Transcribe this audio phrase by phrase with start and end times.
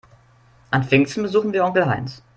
[0.71, 2.23] An Pfingsten besuchen wir Onkel Heinz.